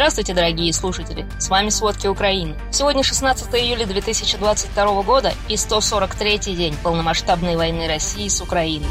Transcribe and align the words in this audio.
Здравствуйте, 0.00 0.32
дорогие 0.32 0.72
слушатели! 0.72 1.26
С 1.38 1.50
вами 1.50 1.68
«Сводки 1.68 2.06
Украины». 2.06 2.56
Сегодня 2.72 3.02
16 3.02 3.54
июля 3.54 3.84
2022 3.84 5.02
года 5.02 5.34
и 5.46 5.56
143-й 5.56 6.56
день 6.56 6.74
полномасштабной 6.82 7.54
войны 7.54 7.86
России 7.86 8.26
с 8.26 8.40
Украиной. 8.40 8.88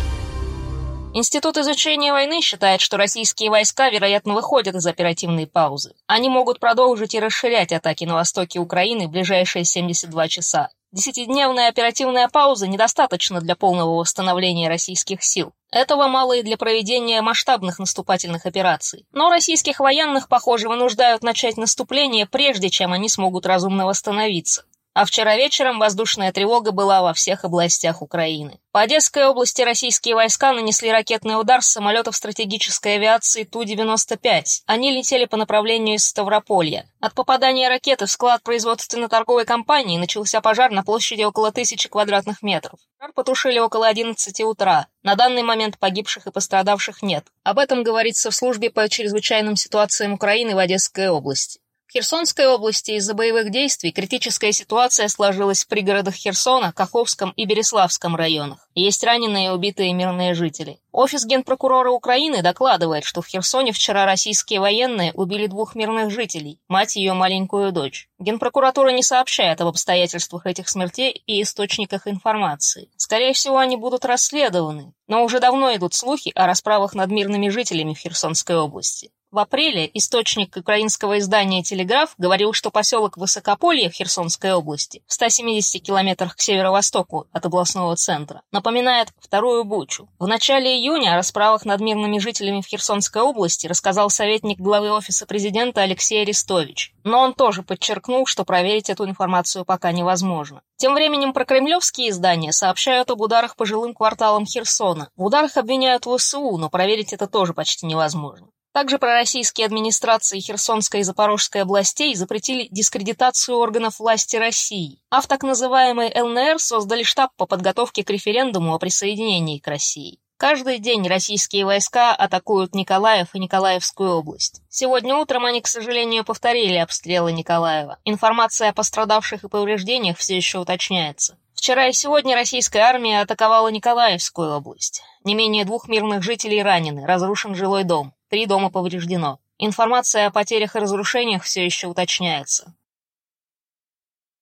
Институт 1.15 1.57
изучения 1.57 2.11
войны 2.11 2.41
считает, 2.41 2.79
что 2.79 2.97
российские 2.97 3.49
войска, 3.49 3.89
вероятно, 3.89 4.35
выходят 4.35 4.75
из 4.75 4.85
оперативной 4.85 5.47
паузы. 5.47 5.95
Они 6.05 6.29
могут 6.29 6.59
продолжить 6.59 7.15
и 7.15 7.19
расширять 7.19 7.71
атаки 7.71 8.03
на 8.03 8.13
востоке 8.13 8.59
Украины 8.59 9.07
в 9.07 9.09
ближайшие 9.09 9.65
72 9.65 10.27
часа. 10.27 10.69
Десятидневная 10.91 11.69
оперативная 11.69 12.27
пауза 12.29 12.67
недостаточно 12.67 13.41
для 13.41 13.55
полного 13.55 13.95
восстановления 13.95 14.69
российских 14.69 15.23
сил. 15.23 15.53
Этого 15.71 16.07
мало 16.07 16.33
и 16.33 16.41
для 16.41 16.57
проведения 16.57 17.21
масштабных 17.21 17.77
наступательных 17.77 18.47
операций. 18.47 19.05
Но 19.11 19.29
российских 19.29 19.79
военных, 19.79 20.27
похоже, 20.27 20.67
вынуждают 20.67 21.21
начать 21.21 21.57
наступление, 21.57 22.25
прежде 22.25 22.69
чем 22.71 22.91
они 22.91 23.07
смогут 23.07 23.45
разумно 23.45 23.85
восстановиться. 23.85 24.63
А 24.93 25.05
вчера 25.05 25.35
вечером 25.37 25.79
воздушная 25.79 26.31
тревога 26.31 26.71
была 26.71 27.01
во 27.01 27.13
всех 27.13 27.45
областях 27.45 28.01
Украины. 28.01 28.59
По 28.71 28.81
Одесской 28.81 29.25
области 29.25 29.61
российские 29.61 30.15
войска 30.15 30.51
нанесли 30.51 30.91
ракетный 30.91 31.39
удар 31.39 31.61
с 31.61 31.67
самолетов 31.67 32.15
стратегической 32.15 32.95
авиации 32.95 33.43
Ту-95. 33.43 34.43
Они 34.65 34.91
летели 34.91 35.25
по 35.25 35.37
направлению 35.37 35.95
из 35.95 36.05
Ставрополья. 36.05 36.89
От 37.01 37.13
попадания 37.13 37.69
ракеты 37.69 38.07
в 38.07 38.11
склад 38.11 38.41
производственно-торговой 38.43 39.45
компании 39.45 39.99
начался 39.99 40.41
пожар 40.41 40.71
на 40.71 40.83
площади 40.83 41.23
около 41.23 41.51
тысячи 41.51 41.87
квадратных 41.87 42.41
метров. 42.41 42.79
Пожар 42.97 43.13
потушили 43.13 43.59
около 43.59 43.87
11 43.87 44.41
утра. 44.41 44.87
На 45.03 45.15
данный 45.15 45.43
момент 45.43 45.77
погибших 45.77 46.27
и 46.27 46.31
пострадавших 46.31 47.03
нет. 47.03 47.25
Об 47.43 47.59
этом 47.59 47.83
говорится 47.83 48.31
в 48.31 48.35
службе 48.35 48.69
по 48.69 48.89
чрезвычайным 48.89 49.55
ситуациям 49.55 50.13
Украины 50.13 50.55
в 50.55 50.57
Одесской 50.57 51.09
области. 51.09 51.61
В 51.89 51.91
Херсонской 51.91 52.45
области 52.45 52.91
из-за 52.91 53.15
боевых 53.15 53.49
действий 53.49 53.91
критическая 53.91 54.51
ситуация 54.51 55.07
сложилась 55.07 55.63
в 55.63 55.67
пригородах 55.67 56.13
Херсона, 56.13 56.71
Каховском 56.71 57.31
и 57.31 57.45
Береславском 57.45 58.15
районах. 58.15 58.69
Есть 58.75 59.03
раненые 59.03 59.47
и 59.47 59.49
убитые 59.49 59.91
мирные 59.93 60.35
жители. 60.35 60.79
Офис 60.91 61.25
генпрокурора 61.25 61.89
Украины 61.89 62.43
докладывает, 62.43 63.05
что 63.05 63.23
в 63.23 63.27
Херсоне 63.27 63.71
вчера 63.71 64.05
российские 64.05 64.59
военные 64.59 65.13
убили 65.13 65.47
двух 65.47 65.73
мирных 65.73 66.11
жителей, 66.11 66.59
мать 66.67 66.95
и 66.95 66.99
ее 66.99 67.13
маленькую 67.13 67.71
дочь. 67.71 68.07
Генпрокуратура 68.19 68.89
не 68.89 69.01
сообщает 69.01 69.59
об 69.59 69.69
обстоятельствах 69.69 70.45
этих 70.45 70.69
смертей 70.69 71.23
и 71.25 71.41
источниках 71.41 72.07
информации. 72.07 72.91
Скорее 72.97 73.33
всего, 73.33 73.57
они 73.57 73.77
будут 73.77 74.05
расследованы, 74.05 74.93
но 75.07 75.23
уже 75.23 75.39
давно 75.39 75.75
идут 75.75 75.95
слухи 75.95 76.31
о 76.35 76.45
расправах 76.45 76.93
над 76.93 77.09
мирными 77.09 77.49
жителями 77.49 77.95
в 77.95 77.97
Херсонской 77.97 78.57
области. 78.57 79.09
В 79.31 79.37
апреле 79.37 79.87
источник 79.93 80.57
украинского 80.57 81.19
издания 81.19 81.61
«Телеграф» 81.61 82.15
говорил, 82.17 82.51
что 82.51 82.71
поселок 82.71 83.15
Высокополье 83.15 83.91
в 83.91 83.93
Херсонской 83.93 84.53
области, 84.53 85.03
в 85.05 85.13
170 85.13 85.83
километрах 85.83 86.35
к 86.35 86.41
северо-востоку 86.41 87.27
от 87.31 87.45
областного 87.45 87.95
центра, 87.95 88.41
напоминает 88.51 89.09
вторую 89.19 89.65
Бучу. 89.65 90.09
В 90.17 90.25
начале 90.25 90.75
июня 90.75 91.13
о 91.13 91.17
расправах 91.17 91.63
над 91.63 91.79
мирными 91.79 92.17
жителями 92.17 92.61
в 92.61 92.65
Херсонской 92.65 93.21
области 93.21 93.67
рассказал 93.67 94.09
советник 94.09 94.57
главы 94.57 94.91
Офиса 94.91 95.27
президента 95.27 95.83
Алексей 95.83 96.23
Арестович. 96.23 96.95
Но 97.03 97.19
он 97.19 97.35
тоже 97.35 97.61
подчеркнул, 97.61 98.25
что 98.25 98.45
проверить 98.45 98.89
эту 98.89 99.05
информацию 99.05 99.63
пока 99.63 99.91
невозможно. 99.91 100.63
Тем 100.77 100.95
временем 100.95 101.33
прокремлевские 101.33 102.09
издания 102.09 102.51
сообщают 102.51 103.11
об 103.11 103.21
ударах 103.21 103.55
по 103.55 103.67
жилым 103.67 103.93
кварталам 103.93 104.47
Херсона. 104.47 105.11
В 105.15 105.25
ударах 105.25 105.55
обвиняют 105.55 106.07
ВСУ, 106.07 106.57
но 106.57 106.71
проверить 106.71 107.13
это 107.13 107.27
тоже 107.27 107.53
почти 107.53 107.85
невозможно. 107.85 108.47
Также 108.79 108.97
пророссийские 108.97 109.65
администрации 109.65 110.39
Херсонской 110.39 111.01
и 111.01 111.03
Запорожской 111.03 111.63
областей 111.63 112.15
запретили 112.15 112.69
дискредитацию 112.71 113.57
органов 113.57 113.99
власти 113.99 114.37
России, 114.37 115.01
а 115.09 115.19
в 115.19 115.27
так 115.27 115.43
называемой 115.43 116.09
ЛНР 116.15 116.59
создали 116.59 117.03
штаб 117.03 117.31
по 117.35 117.45
подготовке 117.45 118.05
к 118.05 118.09
референдуму 118.09 118.73
о 118.73 118.79
присоединении 118.79 119.59
к 119.59 119.67
России. 119.67 120.19
Каждый 120.37 120.79
день 120.79 121.05
российские 121.05 121.65
войска 121.65 122.15
атакуют 122.15 122.73
Николаев 122.73 123.35
и 123.35 123.39
Николаевскую 123.39 124.11
область. 124.11 124.61
Сегодня 124.69 125.13
утром 125.13 125.43
они, 125.43 125.59
к 125.59 125.67
сожалению, 125.67 126.23
повторили 126.23 126.77
обстрелы 126.77 127.33
Николаева. 127.33 127.97
Информация 128.05 128.69
о 128.69 128.73
пострадавших 128.73 129.43
и 129.43 129.49
повреждениях 129.49 130.17
все 130.17 130.37
еще 130.37 130.59
уточняется. 130.59 131.37
Вчера 131.59 131.87
и 131.87 131.91
сегодня 131.91 132.35
российская 132.35 132.79
армия 132.79 133.19
атаковала 133.19 133.67
Николаевскую 133.67 134.49
область. 134.49 135.03
Не 135.25 135.35
менее 135.35 135.65
двух 135.65 135.89
мирных 135.89 136.23
жителей 136.23 136.63
ранены, 136.63 137.05
разрушен 137.05 137.53
жилой 137.53 137.83
дом. 137.83 138.13
Три 138.29 138.45
дома 138.45 138.69
повреждено. 138.69 139.41
Информация 139.57 140.27
о 140.27 140.31
потерях 140.31 140.77
и 140.77 140.79
разрушениях 140.79 141.43
все 141.43 141.65
еще 141.65 141.87
уточняется. 141.87 142.73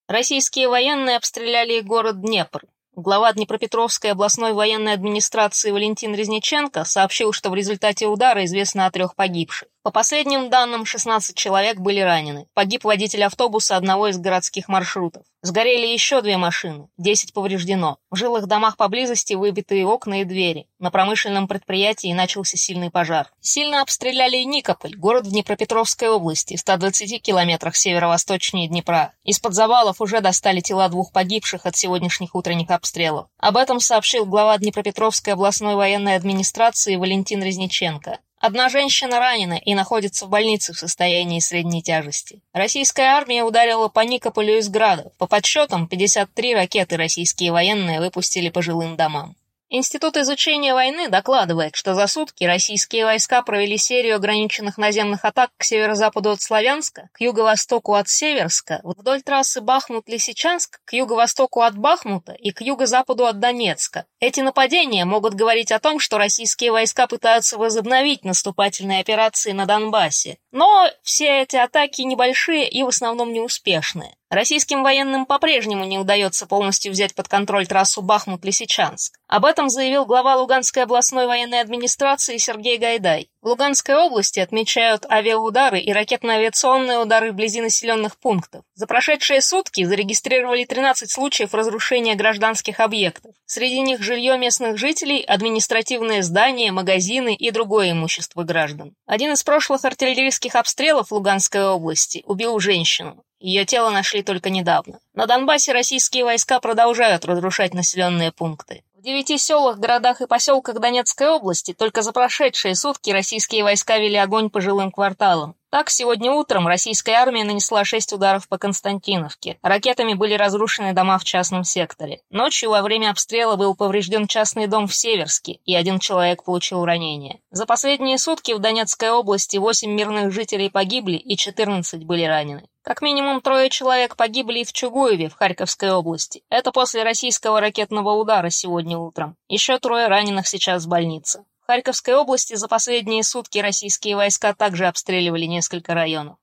Российские 0.07 0.69
военные 0.69 1.17
обстреляли 1.17 1.79
город 1.79 2.21
Днепр. 2.21 2.61
Глава 2.95 3.33
Днепропетровской 3.33 4.11
областной 4.11 4.53
военной 4.53 4.93
администрации 4.93 5.71
Валентин 5.71 6.13
Резниченко 6.13 6.83
сообщил, 6.83 7.33
что 7.33 7.49
в 7.49 7.55
результате 7.55 8.05
удара 8.05 8.45
известно 8.45 8.85
о 8.85 8.91
трех 8.91 9.15
погибших. 9.15 9.69
По 9.87 9.91
последним 9.91 10.49
данным, 10.49 10.85
16 10.85 11.33
человек 11.33 11.79
были 11.79 12.01
ранены. 12.01 12.47
Погиб 12.53 12.83
водитель 12.83 13.23
автобуса 13.23 13.77
одного 13.77 14.09
из 14.09 14.17
городских 14.17 14.67
маршрутов. 14.67 15.23
Сгорели 15.41 15.87
еще 15.87 16.21
две 16.21 16.35
машины, 16.35 16.89
10 16.97 17.31
повреждено. 17.31 17.97
В 18.11 18.17
жилых 18.17 18.47
домах 18.47 18.75
поблизости 18.75 19.33
выбитые 19.33 19.87
окна 19.87 20.19
и 20.19 20.23
двери. 20.25 20.67
На 20.77 20.91
промышленном 20.91 21.47
предприятии 21.47 22.11
начался 22.11 22.57
сильный 22.57 22.91
пожар. 22.91 23.31
Сильно 23.39 23.81
обстреляли 23.81 24.35
и 24.35 24.43
Никополь, 24.43 24.97
город 24.97 25.25
в 25.25 25.31
Днепропетровской 25.31 26.09
области, 26.09 26.57
в 26.57 26.59
120 26.59 27.21
километрах 27.21 27.77
северо-восточнее 27.77 28.67
Днепра. 28.67 29.13
Из-под 29.23 29.53
завалов 29.53 30.01
уже 30.01 30.19
достали 30.19 30.59
тела 30.59 30.89
двух 30.89 31.13
погибших 31.13 31.65
от 31.65 31.77
сегодняшних 31.77 32.35
утренних 32.35 32.71
обстрелов. 32.71 33.27
Об 33.37 33.55
этом 33.55 33.79
сообщил 33.79 34.25
глава 34.25 34.57
Днепропетровской 34.57 35.31
областной 35.31 35.75
военной 35.75 36.17
администрации 36.17 36.97
Валентин 36.97 37.41
Резниченко. 37.41 38.19
Одна 38.39 38.69
женщина 38.69 39.19
ранена 39.19 39.55
и 39.55 39.73
находится 39.73 40.27
в 40.27 40.29
больнице 40.29 40.71
в 40.71 40.77
состоянии 40.77 41.39
средней 41.39 41.81
тяжести. 41.81 42.41
Российская 42.53 43.07
армия 43.07 43.43
ударила 43.43 43.87
по 43.87 44.01
Никополю 44.01 44.59
из 44.59 44.69
града. 44.69 45.11
По 45.17 45.25
подсчетам, 45.25 45.87
53 45.87 46.53
ракеты 46.53 46.97
российские 46.97 47.51
военные 47.51 47.99
выпустили 47.99 48.49
по 48.49 48.61
жилым 48.61 48.95
домам. 48.95 49.35
Институт 49.69 50.15
изучения 50.15 50.73
войны 50.73 51.09
докладывает, 51.09 51.75
что 51.75 51.93
за 51.93 52.07
сутки 52.07 52.45
российские 52.45 53.03
войска 53.03 53.41
провели 53.41 53.77
серию 53.77 54.15
ограниченных 54.15 54.77
наземных 54.77 55.25
атак 55.25 55.51
к 55.57 55.63
северо-западу 55.63 56.29
от 56.29 56.41
Славянска, 56.41 57.09
к 57.11 57.19
юго-востоку 57.19 57.95
от 57.95 58.07
Северска, 58.07 58.79
вдоль 58.83 59.21
трассы 59.21 59.59
Бахмут-Лисичанск, 59.59 60.79
к 60.85 60.93
юго-востоку 60.93 61.63
от 61.63 61.77
Бахмута 61.77 62.31
и 62.31 62.51
к 62.51 62.61
юго-западу 62.61 63.25
от 63.25 63.39
Донецка. 63.39 64.05
Эти 64.21 64.39
нападения 64.39 65.03
могут 65.03 65.33
говорить 65.33 65.73
о 65.73 65.79
том, 65.79 65.99
что 65.99 66.17
российские 66.17 66.71
войска 66.71 67.05
пытаются 67.05 67.57
возобновить 67.57 68.23
наступательные 68.23 69.01
операции 69.01 69.51
на 69.51 69.65
Донбассе. 69.65 70.37
Но 70.53 70.89
все 71.03 71.41
эти 71.41 71.57
атаки 71.57 72.03
небольшие 72.03 72.69
и 72.69 72.83
в 72.83 72.87
основном 72.87 73.33
неуспешные. 73.33 74.15
Российским 74.29 74.83
военным 74.83 75.25
по-прежнему 75.25 75.85
не 75.85 75.97
удается 75.97 76.47
полностью 76.47 76.91
взять 76.91 77.15
под 77.15 77.29
контроль 77.29 77.65
трассу 77.65 78.01
Бахмут-Лисичанск. 78.01 79.13
Об 79.27 79.45
этом 79.45 79.69
заявил 79.69 80.05
глава 80.05 80.35
Луганской 80.35 80.83
областной 80.83 81.27
военной 81.27 81.61
администрации 81.61 82.35
Сергей 82.35 82.77
Гайдай. 82.77 83.29
В 83.41 83.47
Луганской 83.47 83.95
области 83.95 84.41
отмечают 84.41 85.05
авиаудары 85.09 85.79
и 85.79 85.93
ракетно-авиационные 85.93 87.01
удары 87.01 87.31
вблизи 87.31 87.61
населенных 87.61 88.17
пунктов. 88.17 88.65
За 88.75 88.85
прошедшие 88.85 89.41
сутки 89.41 89.85
зарегистрировали 89.85 90.65
13 90.65 91.09
случаев 91.09 91.53
разрушения 91.53 92.15
гражданских 92.15 92.81
объектов. 92.81 93.33
Среди 93.45 93.79
них 93.79 94.01
жилье 94.01 94.37
местных 94.37 94.77
жителей, 94.77 95.21
административные 95.21 96.21
здания, 96.21 96.73
магазины 96.73 97.33
и 97.33 97.49
другое 97.51 97.91
имущество 97.91 98.43
граждан. 98.43 98.93
Один 99.05 99.31
из 99.31 99.43
прошлых 99.43 99.85
артиллерийских 99.85 100.55
обстрелов 100.55 101.13
Луганской 101.13 101.65
области 101.65 102.23
убил 102.25 102.59
женщину. 102.59 103.23
Ее 103.39 103.65
тело 103.65 103.91
нашли 103.91 104.23
только 104.23 104.49
недавно. 104.49 104.99
На 105.13 105.27
Донбассе 105.27 105.71
российские 105.71 106.23
войска 106.23 106.59
продолжают 106.59 107.25
разрушать 107.25 107.73
населенные 107.73 108.31
пункты. 108.31 108.83
В 108.95 109.01
девяти 109.03 109.37
селах, 109.37 109.77
городах 109.77 110.21
и 110.21 110.27
поселках 110.27 110.79
Донецкой 110.79 111.29
области 111.29 111.73
только 111.73 112.01
за 112.01 112.13
прошедшие 112.13 112.73
сутки 112.73 113.11
российские 113.11 113.63
войска 113.63 113.97
вели 113.99 114.15
огонь 114.15 114.49
по 114.49 114.59
жилым 114.59 114.91
кварталам. 114.91 115.55
Так, 115.69 115.89
сегодня 115.89 116.31
утром 116.31 116.65
российская 116.65 117.15
армия 117.15 117.43
нанесла 117.43 117.83
шесть 117.83 118.13
ударов 118.13 118.47
по 118.47 118.57
Константиновке. 118.57 119.59
Ракетами 119.61 120.13
были 120.13 120.33
разрушены 120.33 120.93
дома 120.93 121.19
в 121.19 121.25
частном 121.25 121.65
секторе. 121.65 122.21
Ночью 122.29 122.69
во 122.69 122.81
время 122.81 123.09
обстрела 123.09 123.57
был 123.57 123.75
поврежден 123.75 124.27
частный 124.27 124.67
дом 124.67 124.87
в 124.87 124.95
Северске, 124.95 125.59
и 125.65 125.75
один 125.75 125.99
человек 125.99 126.45
получил 126.45 126.85
ранение. 126.85 127.41
За 127.51 127.65
последние 127.65 128.17
сутки 128.17 128.53
в 128.53 128.59
Донецкой 128.59 129.11
области 129.11 129.57
восемь 129.57 129.91
мирных 129.91 130.31
жителей 130.31 130.69
погибли 130.69 131.17
и 131.17 131.35
14 131.35 132.05
были 132.05 132.23
ранены. 132.23 132.69
Как 132.81 133.01
минимум 133.01 133.41
трое 133.41 133.69
человек 133.69 134.15
погибли 134.15 134.59
и 134.59 134.63
в 134.63 134.71
Чугуеве 134.71 135.27
в 135.27 135.35
Харьковской 135.35 135.91
области. 135.91 136.43
Это 136.49 136.71
после 136.71 137.03
российского 137.03 137.59
ракетного 137.59 138.11
удара 138.11 138.49
сегодня 138.49 138.97
утром. 138.97 139.35
Еще 139.49 139.77
трое 139.79 140.07
раненых 140.07 140.47
сейчас 140.47 140.85
в 140.85 140.87
больнице. 140.87 141.43
Харьковской 141.67 142.15
области 142.15 142.55
за 142.55 142.69
последние 142.69 143.23
сутки 143.23 143.59
российские 143.59 144.15
войска 144.15 144.53
также 144.53 144.87
обстреливали 144.87 145.43
несколько 145.43 145.93
районов. 145.93 146.37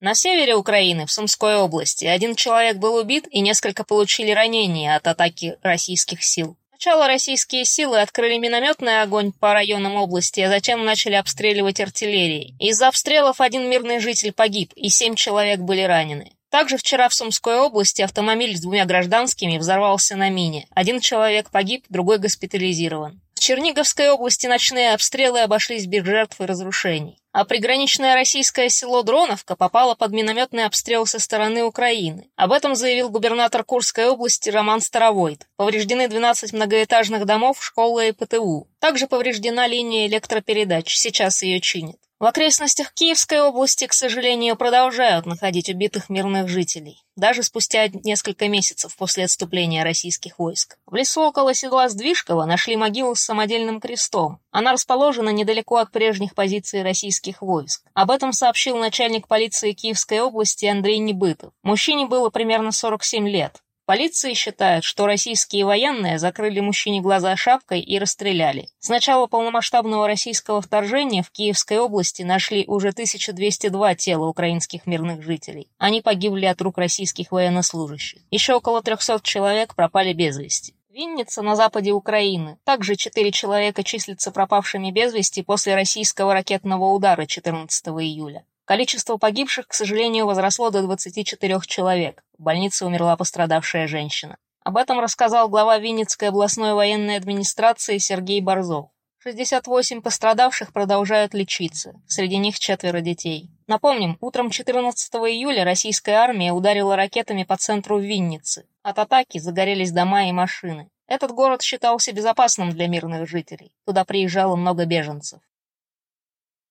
На 0.00 0.14
севере 0.14 0.56
Украины, 0.56 1.06
в 1.06 1.12
Сумской 1.12 1.56
области, 1.56 2.04
один 2.04 2.34
человек 2.34 2.78
был 2.78 2.96
убит 2.96 3.28
и 3.30 3.40
несколько 3.40 3.84
получили 3.84 4.32
ранения 4.32 4.96
от 4.96 5.06
атаки 5.06 5.56
российских 5.62 6.24
сил. 6.24 6.56
Сначала 6.70 7.06
российские 7.06 7.64
силы 7.64 8.00
открыли 8.00 8.38
минометный 8.38 9.02
огонь 9.02 9.30
по 9.30 9.52
районам 9.52 9.94
области, 9.94 10.40
а 10.40 10.48
затем 10.48 10.84
начали 10.84 11.14
обстреливать 11.14 11.80
артиллерией. 11.80 12.56
Из-за 12.58 12.88
обстрелов 12.88 13.40
один 13.40 13.70
мирный 13.70 14.00
житель 14.00 14.32
погиб, 14.32 14.72
и 14.74 14.88
семь 14.88 15.14
человек 15.14 15.60
были 15.60 15.82
ранены. 15.82 16.32
Также 16.50 16.76
вчера 16.76 17.08
в 17.08 17.14
Сумской 17.14 17.58
области 17.60 18.02
автомобиль 18.02 18.56
с 18.56 18.60
двумя 18.60 18.84
гражданскими 18.84 19.58
взорвался 19.58 20.16
на 20.16 20.28
мине. 20.28 20.66
Один 20.70 20.98
человек 20.98 21.50
погиб, 21.50 21.84
другой 21.88 22.18
госпитализирован. 22.18 23.20
В 23.36 23.40
Черниговской 23.40 24.08
области 24.10 24.48
ночные 24.48 24.92
обстрелы 24.94 25.40
обошлись 25.42 25.86
без 25.86 26.04
жертв 26.04 26.40
и 26.40 26.46
разрушений 26.46 27.20
а 27.36 27.44
приграничное 27.44 28.14
российское 28.14 28.70
село 28.70 29.02
Дроновка 29.02 29.56
попало 29.56 29.94
под 29.94 30.10
минометный 30.12 30.64
обстрел 30.64 31.04
со 31.04 31.18
стороны 31.18 31.64
Украины. 31.64 32.30
Об 32.34 32.50
этом 32.50 32.74
заявил 32.74 33.10
губернатор 33.10 33.62
Курской 33.62 34.06
области 34.06 34.48
Роман 34.48 34.80
Старовойт. 34.80 35.46
Повреждены 35.56 36.08
12 36.08 36.54
многоэтажных 36.54 37.26
домов, 37.26 37.62
школа 37.62 38.06
и 38.06 38.12
ПТУ. 38.12 38.68
Также 38.78 39.06
повреждена 39.06 39.66
линия 39.66 40.06
электропередач, 40.06 40.96
сейчас 40.96 41.42
ее 41.42 41.60
чинят. 41.60 41.98
В 42.18 42.24
окрестностях 42.24 42.94
Киевской 42.94 43.42
области, 43.42 43.86
к 43.86 43.92
сожалению, 43.92 44.56
продолжают 44.56 45.26
находить 45.26 45.68
убитых 45.68 46.08
мирных 46.08 46.48
жителей, 46.48 47.04
даже 47.14 47.42
спустя 47.42 47.88
несколько 47.88 48.48
месяцев 48.48 48.96
после 48.96 49.24
отступления 49.24 49.84
российских 49.84 50.38
войск. 50.38 50.78
В 50.86 50.94
лесу 50.94 51.20
около 51.20 51.52
седла 51.52 51.90
Сдвижкова 51.90 52.46
нашли 52.46 52.74
могилу 52.76 53.14
с 53.14 53.20
самодельным 53.20 53.82
крестом. 53.82 54.40
Она 54.50 54.72
расположена 54.72 55.28
недалеко 55.28 55.76
от 55.76 55.92
прежних 55.92 56.34
позиций 56.34 56.82
российских 56.82 57.42
войск. 57.42 57.82
Об 57.92 58.10
этом 58.10 58.32
сообщил 58.32 58.78
начальник 58.78 59.28
полиции 59.28 59.72
Киевской 59.72 60.20
области 60.20 60.64
Андрей 60.64 60.96
Небытов. 60.96 61.52
Мужчине 61.62 62.06
было 62.06 62.30
примерно 62.30 62.72
47 62.72 63.28
лет. 63.28 63.60
Полиция 63.86 64.34
считает, 64.34 64.82
что 64.82 65.06
российские 65.06 65.64
военные 65.64 66.18
закрыли 66.18 66.58
мужчине 66.58 67.00
глаза 67.00 67.36
шапкой 67.36 67.80
и 67.80 68.00
расстреляли. 68.00 68.68
С 68.80 68.88
начала 68.88 69.28
полномасштабного 69.28 70.08
российского 70.08 70.60
вторжения 70.60 71.22
в 71.22 71.30
Киевской 71.30 71.78
области 71.78 72.22
нашли 72.22 72.64
уже 72.66 72.88
1202 72.88 73.94
тела 73.94 74.26
украинских 74.26 74.86
мирных 74.86 75.22
жителей. 75.22 75.70
Они 75.78 76.02
погибли 76.02 76.46
от 76.46 76.60
рук 76.62 76.78
российских 76.78 77.30
военнослужащих. 77.30 78.22
Еще 78.32 78.54
около 78.54 78.82
300 78.82 79.20
человек 79.22 79.76
пропали 79.76 80.12
без 80.12 80.36
вести. 80.36 80.74
Винница 80.90 81.42
на 81.42 81.54
западе 81.54 81.92
Украины. 81.92 82.58
Также 82.64 82.96
четыре 82.96 83.30
человека 83.30 83.84
числятся 83.84 84.32
пропавшими 84.32 84.90
без 84.90 85.14
вести 85.14 85.42
после 85.42 85.76
российского 85.76 86.32
ракетного 86.34 86.86
удара 86.92 87.24
14 87.24 87.86
июля. 87.86 88.44
Количество 88.66 89.16
погибших, 89.16 89.68
к 89.68 89.74
сожалению, 89.74 90.26
возросло 90.26 90.70
до 90.70 90.82
24 90.82 91.60
человек. 91.66 92.24
В 92.36 92.42
больнице 92.42 92.84
умерла 92.84 93.16
пострадавшая 93.16 93.86
женщина. 93.86 94.38
Об 94.64 94.76
этом 94.76 94.98
рассказал 94.98 95.48
глава 95.48 95.78
Винницкой 95.78 96.30
областной 96.30 96.74
военной 96.74 97.16
администрации 97.16 97.98
Сергей 97.98 98.40
Борзов. 98.40 98.88
68 99.22 100.02
пострадавших 100.02 100.72
продолжают 100.72 101.32
лечиться, 101.32 101.94
среди 102.08 102.38
них 102.38 102.58
четверо 102.58 103.00
детей. 103.00 103.50
Напомним, 103.68 104.18
утром 104.20 104.50
14 104.50 105.14
июля 105.14 105.62
российская 105.64 106.14
армия 106.14 106.52
ударила 106.52 106.96
ракетами 106.96 107.44
по 107.44 107.56
центру 107.56 108.00
Винницы. 108.00 108.66
От 108.82 108.98
атаки 108.98 109.38
загорелись 109.38 109.92
дома 109.92 110.28
и 110.28 110.32
машины. 110.32 110.90
Этот 111.06 111.30
город 111.30 111.62
считался 111.62 112.10
безопасным 112.10 112.70
для 112.70 112.88
мирных 112.88 113.28
жителей. 113.28 113.70
Туда 113.84 114.04
приезжало 114.04 114.56
много 114.56 114.86
беженцев. 114.86 115.40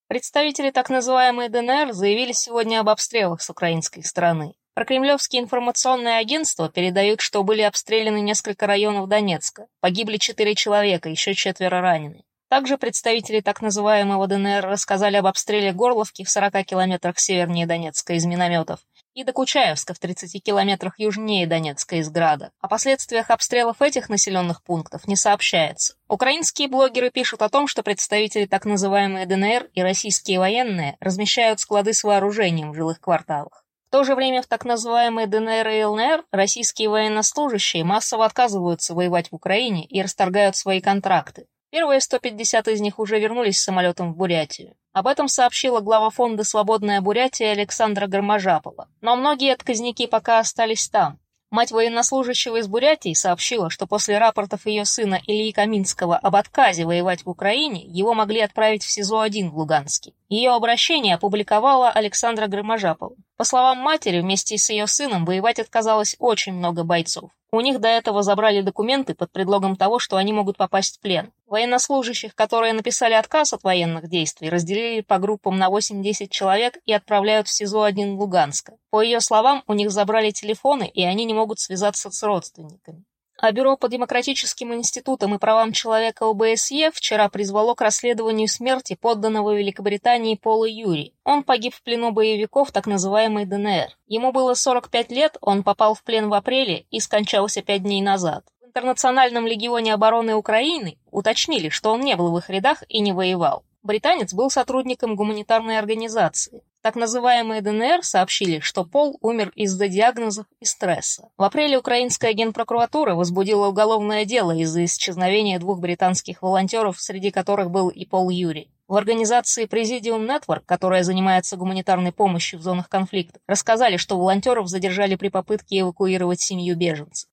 Представители 0.07 0.69
так 0.69 0.92
называемой 0.92 1.50
ДНР 1.50 1.92
заявили 1.94 2.31
сегодня 2.31 2.80
об 2.80 2.90
обстрелах 2.90 3.42
с 3.42 3.50
украинской 3.50 4.02
стороны. 4.02 4.54
Прокремлевские 4.75 5.42
информационные 5.42 6.18
агентства 6.18 6.69
передают, 6.69 7.22
что 7.22 7.44
были 7.44 7.63
обстреляны 7.63 8.22
несколько 8.22 8.68
районов 8.68 9.10
Донецка. 9.10 9.66
Погибли 9.80 10.18
четыре 10.18 10.54
человека, 10.54 11.10
еще 11.10 11.34
четверо 11.34 11.81
ранены. 11.81 12.24
Также 12.50 12.78
представители 12.78 13.40
так 13.40 13.63
называемого 13.63 14.28
ДНР 14.28 14.68
рассказали 14.68 15.16
об 15.16 15.25
обстреле 15.25 15.74
Горловки 15.74 16.24
в 16.24 16.30
40 16.30 16.63
километрах 16.66 17.18
севернее 17.18 17.66
Донецка 17.66 18.13
из 18.13 18.25
минометов 18.25 18.81
и 19.16 19.24
до 19.24 19.32
Кучаевска 19.32 19.94
в 19.94 20.00
30 20.00 20.44
километрах 20.44 21.00
южнее 21.00 21.48
Донецка 21.48 21.96
из 21.96 22.10
Града. 22.10 22.52
О 22.60 22.68
последствиях 22.68 23.30
обстрелов 23.30 23.82
этих 23.82 24.10
населенных 24.10 24.62
пунктов 24.62 25.08
не 25.08 25.16
сообщается. 25.16 25.96
Украинские 26.10 26.68
блогеры 26.68 27.10
пишут 27.10 27.42
о 27.42 27.50
том, 27.50 27.68
что 27.68 27.82
представители 27.82 28.46
так 28.46 28.66
называемой 28.66 29.26
ДНР 29.26 29.70
и 29.74 29.82
российские 29.82 30.40
военные 30.40 30.98
размещают 31.00 31.62
склады 31.62 31.94
с 31.94 32.04
вооружением 32.04 32.72
в 32.72 32.76
жилых 32.76 33.00
кварталах. 33.00 33.64
В 33.88 33.92
то 33.92 34.04
же 34.04 34.16
время 34.16 34.42
в 34.42 34.48
так 34.48 34.66
называемой 34.66 35.28
ДНР 35.28 35.68
и 35.70 35.84
ЛНР 35.86 36.26
российские 36.32 36.90
военнослужащие 36.90 37.86
массово 37.86 38.26
отказываются 38.26 38.94
воевать 38.94 39.30
в 39.32 39.36
Украине 39.36 39.86
и 39.86 40.02
расторгают 40.02 40.58
свои 40.58 40.82
контракты. 40.82 41.48
Первые 41.75 42.00
150 42.00 42.69
из 42.69 42.80
них 42.80 43.00
уже 43.00 43.19
вернулись 43.19 43.60
самолетом 43.60 44.13
в 44.13 44.16
Бурятию. 44.16 44.77
Об 44.94 45.07
этом 45.07 45.27
сообщила 45.27 45.81
глава 45.81 46.10
фонда 46.10 46.45
«Свободная 46.45 47.01
Бурятия» 47.01 47.51
Александра 47.51 48.07
Гарможапова. 48.07 48.88
Но 49.01 49.18
многие 49.18 49.51
отказники 49.51 50.06
пока 50.06 50.39
остались 50.39 50.88
там. 50.88 51.19
Мать 51.51 51.74
военнослужащего 51.74 52.57
из 52.62 52.68
Бурятии 52.68 53.13
сообщила, 53.13 53.69
что 53.69 53.88
после 53.88 54.18
рапортов 54.19 54.66
ее 54.66 54.86
сына 54.86 55.19
Ильи 55.27 55.51
Каминского 55.51 56.16
об 56.16 56.38
отказе 56.38 56.86
воевать 56.86 57.25
в 57.25 57.30
Украине 57.30 57.83
его 57.86 58.13
могли 58.13 58.39
отправить 58.39 58.83
в 58.86 58.89
СИЗО-1 58.89 59.50
в 59.50 59.57
Луганске. 59.57 60.13
Ее 60.30 60.51
обращение 60.51 61.16
опубликовала 61.16 61.89
Александра 61.92 62.48
Громожапова. 62.48 63.18
По 63.36 63.44
словам 63.44 63.80
матери, 63.80 64.21
вместе 64.21 64.57
с 64.57 64.69
ее 64.69 64.88
сыном 64.88 65.25
воевать 65.25 65.60
отказалось 65.60 66.16
очень 66.19 66.54
много 66.54 66.86
бойцов. 66.86 67.31
У 67.56 67.62
них 67.62 67.80
до 67.80 67.88
этого 67.88 68.22
забрали 68.22 68.60
документы 68.60 69.16
под 69.16 69.31
предлогом 69.31 69.78
того, 69.78 69.98
что 69.98 70.18
они 70.18 70.34
могут 70.34 70.57
попасть 70.57 70.98
в 70.98 71.00
плен. 71.00 71.31
Военнослужащих, 71.48 72.36
которые 72.36 72.74
написали 72.74 73.13
отказ 73.13 73.54
от 73.54 73.63
военных 73.63 74.10
действий, 74.10 74.50
разделили 74.50 75.00
по 75.00 75.19
группам 75.19 75.57
на 75.57 75.69
8-10 75.69 76.28
человек 76.28 76.78
и 76.86 76.92
отправляют 76.92 77.48
в 77.48 77.54
СИЗО-1 77.54 78.18
Луганска. 78.18 78.74
По 78.90 79.02
ее 79.02 79.22
словам, 79.22 79.63
у 79.68 79.74
них 79.74 79.92
забрали 79.92 80.31
телефоны, 80.31 80.86
и 80.94 81.06
они 81.06 81.24
не 81.24 81.34
могут 81.34 81.62
связаться 81.62 82.12
с 82.12 82.22
родственниками. 82.24 83.06
А 83.38 83.52
Бюро 83.52 83.76
по 83.76 83.90
демократическим 83.90 84.74
институтам 84.74 85.36
и 85.36 85.38
правам 85.38 85.74
человека 85.74 86.26
ОБСЕ 86.26 86.92
вчера 86.92 87.28
призвало 87.28 87.76
к 87.76 87.82
расследованию 87.82 88.48
смерти 88.48 88.96
подданного 88.96 89.54
Великобритании 89.56 90.36
Пола 90.36 90.66
Юри. 90.66 91.14
Он 91.26 91.44
погиб 91.44 91.76
в 91.76 91.82
плену 91.82 92.12
боевиков 92.12 92.72
так 92.72 92.88
называемой 92.88 93.45
ДНР. 93.45 93.90
Ему 94.07 94.31
было 94.31 94.54
45 94.54 95.12
лет, 95.12 95.38
он 95.42 95.64
попал 95.64 95.95
в 95.95 96.04
плен 96.04 96.30
в 96.30 96.33
апреле 96.33 96.86
и 96.92 97.02
скончался 97.02 97.62
пять 97.62 97.83
дней 97.83 98.02
назад. 98.02 98.45
В 98.62 98.68
Интернациональном 98.68 99.48
легионе 99.48 99.94
обороны 99.94 100.36
Украины 100.36 100.98
уточнили, 101.12 101.68
что 101.69 101.92
он 101.92 102.02
не 102.02 102.16
был 102.16 102.31
в 102.31 102.38
их 102.38 102.50
рядах 102.50 102.83
и 102.88 103.02
не 103.02 103.12
воевал. 103.12 103.66
Британец 103.83 104.33
был 104.33 104.50
сотрудником 104.50 105.16
гуманитарной 105.16 105.78
организации. 105.78 106.64
Так 106.85 106.95
называемые 106.95 107.61
ДНР 107.61 108.04
сообщили, 108.04 108.59
что 108.59 108.85
Пол 108.85 109.18
умер 109.21 109.51
из-за 109.56 109.87
диагнозов 109.87 110.45
и 110.59 110.65
стресса. 110.65 111.30
В 111.35 111.42
апреле 111.42 111.80
украинская 111.80 112.31
генпрокуратура 112.33 113.15
возбудила 113.15 113.65
уголовное 113.69 114.23
дело 114.23 114.56
из-за 114.56 114.85
исчезновения 114.85 115.57
двух 115.57 115.80
британских 115.80 116.44
волонтеров, 116.44 117.01
среди 117.01 117.31
которых 117.31 117.71
был 117.71 117.89
и 117.89 118.06
Пол 118.06 118.30
Юри. 118.30 118.69
В 118.87 118.97
организации 118.97 119.65
Presidium 119.65 120.27
Network, 120.27 120.61
которая 120.68 121.01
занимается 121.01 121.57
гуманитарной 121.57 122.11
помощью 122.11 122.59
в 122.59 122.61
зонах 122.61 122.87
конфликта, 122.87 123.39
рассказали, 123.47 123.97
что 123.97 124.19
волонтеров 124.19 124.68
задержали 124.68 125.15
при 125.15 125.30
попытке 125.30 125.80
эвакуировать 125.80 126.39
семью 126.39 126.77
беженцев. 126.77 127.27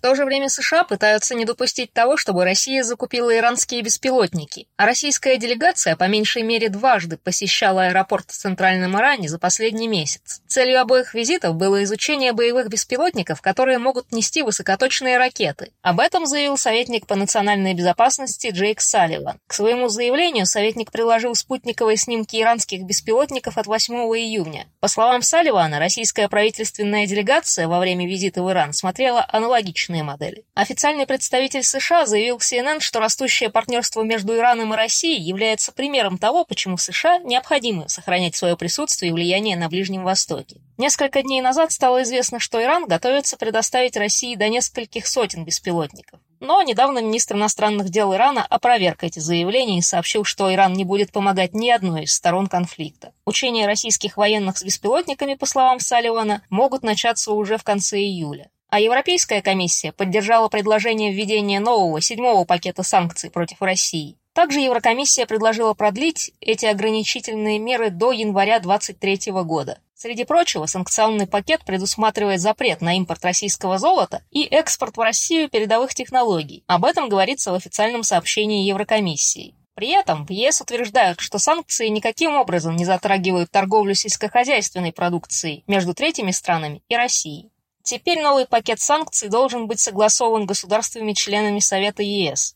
В 0.00 0.02
то 0.02 0.14
же 0.14 0.24
время 0.24 0.48
США 0.48 0.84
пытаются 0.84 1.34
не 1.34 1.44
допустить 1.44 1.92
того, 1.92 2.16
чтобы 2.16 2.46
Россия 2.46 2.82
закупила 2.82 3.36
иранские 3.36 3.82
беспилотники, 3.82 4.66
а 4.78 4.86
российская 4.86 5.36
делегация 5.36 5.94
по 5.94 6.04
меньшей 6.04 6.42
мере 6.42 6.70
дважды 6.70 7.18
посещала 7.18 7.84
аэропорт 7.84 8.30
в 8.30 8.34
Центральном 8.34 8.96
Иране 8.96 9.28
за 9.28 9.38
последний 9.38 9.88
месяц. 9.88 10.40
Целью 10.48 10.80
обоих 10.80 11.12
визитов 11.12 11.54
было 11.54 11.84
изучение 11.84 12.32
боевых 12.32 12.70
беспилотников, 12.70 13.42
которые 13.42 13.76
могут 13.76 14.10
нести 14.10 14.40
высокоточные 14.40 15.18
ракеты. 15.18 15.70
Об 15.82 16.00
этом 16.00 16.24
заявил 16.24 16.56
советник 16.56 17.06
по 17.06 17.14
национальной 17.14 17.74
безопасности 17.74 18.52
Джейк 18.54 18.80
Салливан. 18.80 19.38
К 19.46 19.52
своему 19.52 19.88
заявлению 19.88 20.46
советник 20.46 20.90
приложил 20.92 21.34
спутниковые 21.34 21.98
снимки 21.98 22.40
иранских 22.40 22.84
беспилотников 22.84 23.58
от 23.58 23.66
8 23.66 23.94
июня. 23.94 24.66
По 24.80 24.88
словам 24.88 25.20
Салливана, 25.20 25.78
российская 25.78 26.30
правительственная 26.30 27.06
делегация 27.06 27.68
во 27.68 27.78
время 27.78 28.08
визита 28.08 28.42
в 28.42 28.50
Иран 28.50 28.72
смотрела 28.72 29.26
аналогично 29.28 29.89
долгосрочные 29.90 30.02
модели. 30.02 30.44
Официальный 30.54 31.06
представитель 31.06 31.62
США 31.62 32.06
заявил 32.06 32.38
CNN, 32.38 32.80
что 32.80 33.00
растущее 33.00 33.50
партнерство 33.50 34.02
между 34.02 34.36
Ираном 34.36 34.72
и 34.72 34.76
Россией 34.76 35.20
является 35.20 35.72
примером 35.72 36.18
того, 36.18 36.44
почему 36.44 36.76
США 36.76 37.18
необходимо 37.18 37.88
сохранять 37.88 38.36
свое 38.36 38.56
присутствие 38.56 39.10
и 39.10 39.12
влияние 39.12 39.56
на 39.56 39.68
Ближнем 39.68 40.04
Востоке. 40.04 40.60
Несколько 40.78 41.22
дней 41.22 41.42
назад 41.42 41.72
стало 41.72 42.02
известно, 42.02 42.38
что 42.38 42.62
Иран 42.62 42.86
готовится 42.86 43.36
предоставить 43.36 43.96
России 43.96 44.34
до 44.34 44.48
нескольких 44.48 45.06
сотен 45.06 45.44
беспилотников. 45.44 46.20
Но 46.40 46.62
недавно 46.62 47.00
министр 47.00 47.36
иностранных 47.36 47.90
дел 47.90 48.14
Ирана 48.14 48.46
опроверг 48.46 49.04
эти 49.04 49.18
заявления 49.18 49.78
и 49.78 49.82
сообщил, 49.82 50.24
что 50.24 50.52
Иран 50.52 50.72
не 50.72 50.84
будет 50.84 51.12
помогать 51.12 51.52
ни 51.52 51.68
одной 51.68 52.04
из 52.04 52.14
сторон 52.14 52.46
конфликта. 52.46 53.12
Учения 53.26 53.66
российских 53.66 54.16
военных 54.16 54.56
с 54.56 54.62
беспилотниками, 54.62 55.34
по 55.34 55.44
словам 55.44 55.80
Салливана, 55.80 56.42
могут 56.48 56.82
начаться 56.82 57.32
уже 57.32 57.58
в 57.58 57.62
конце 57.62 57.98
июля. 57.98 58.48
А 58.70 58.78
Европейская 58.78 59.42
комиссия 59.42 59.90
поддержала 59.90 60.48
предложение 60.48 61.12
введения 61.12 61.58
нового 61.58 62.00
седьмого 62.00 62.44
пакета 62.44 62.84
санкций 62.84 63.28
против 63.28 63.60
России. 63.62 64.16
Также 64.32 64.60
Еврокомиссия 64.60 65.26
предложила 65.26 65.74
продлить 65.74 66.32
эти 66.40 66.66
ограничительные 66.66 67.58
меры 67.58 67.90
до 67.90 68.12
января 68.12 68.60
2023 68.60 69.32
года. 69.42 69.80
Среди 69.96 70.24
прочего, 70.24 70.66
санкционный 70.66 71.26
пакет 71.26 71.64
предусматривает 71.66 72.40
запрет 72.40 72.80
на 72.80 72.96
импорт 72.96 73.24
российского 73.24 73.76
золота 73.76 74.22
и 74.30 74.44
экспорт 74.44 74.96
в 74.96 75.00
Россию 75.00 75.48
передовых 75.48 75.92
технологий. 75.92 76.62
Об 76.68 76.84
этом 76.84 77.08
говорится 77.08 77.50
в 77.50 77.56
официальном 77.56 78.04
сообщении 78.04 78.68
Еврокомиссии. 78.68 79.56
При 79.74 79.88
этом 79.88 80.26
в 80.26 80.30
ЕС 80.30 80.60
утверждают, 80.60 81.18
что 81.18 81.38
санкции 81.38 81.88
никаким 81.88 82.36
образом 82.36 82.76
не 82.76 82.84
затрагивают 82.84 83.50
торговлю 83.50 83.94
сельскохозяйственной 83.94 84.92
продукцией 84.92 85.64
между 85.66 85.92
третьими 85.92 86.30
странами 86.30 86.82
и 86.88 86.94
Россией. 86.94 87.50
Теперь 87.90 88.22
новый 88.22 88.46
пакет 88.46 88.78
санкций 88.78 89.28
должен 89.28 89.66
быть 89.66 89.80
согласован 89.80 90.46
государствами-членами 90.46 91.58
Совета 91.58 92.04
ЕС. 92.04 92.54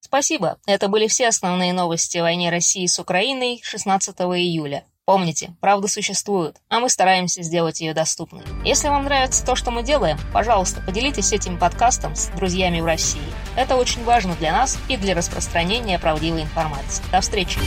Спасибо, 0.00 0.58
это 0.66 0.88
были 0.88 1.06
все 1.06 1.28
основные 1.28 1.72
новости 1.72 2.18
о 2.18 2.24
войне 2.24 2.50
России 2.50 2.84
с 2.86 2.98
Украиной 2.98 3.60
16 3.62 4.16
июля. 4.22 4.82
Помните, 5.04 5.54
правда 5.60 5.86
существует, 5.86 6.56
а 6.68 6.80
мы 6.80 6.88
стараемся 6.88 7.44
сделать 7.44 7.80
ее 7.80 7.94
доступной. 7.94 8.42
Если 8.64 8.88
вам 8.88 9.04
нравится 9.04 9.46
то, 9.46 9.54
что 9.54 9.70
мы 9.70 9.84
делаем, 9.84 10.18
пожалуйста, 10.32 10.80
поделитесь 10.80 11.32
этим 11.32 11.60
подкастом 11.60 12.16
с 12.16 12.26
друзьями 12.30 12.80
в 12.80 12.86
России. 12.86 13.22
Это 13.56 13.76
очень 13.76 14.02
важно 14.02 14.34
для 14.34 14.50
нас 14.50 14.78
и 14.88 14.96
для 14.96 15.14
распространения 15.14 16.00
правдивой 16.00 16.42
информации. 16.42 17.04
До 17.12 17.20
встречи! 17.20 17.60